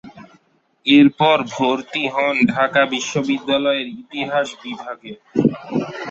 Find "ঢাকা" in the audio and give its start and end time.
2.53-2.81